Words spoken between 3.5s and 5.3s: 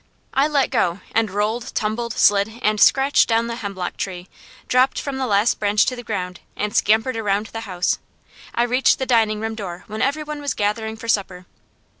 hemlock tree, dropped from the